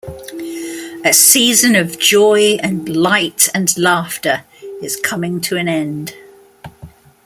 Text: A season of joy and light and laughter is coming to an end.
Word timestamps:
A 1.05 1.13
season 1.13 1.75
of 1.75 1.99
joy 1.99 2.57
and 2.63 2.89
light 2.89 3.49
and 3.53 3.77
laughter 3.77 4.45
is 4.81 4.95
coming 4.95 5.39
to 5.41 5.57
an 5.57 5.67
end. 5.67 6.15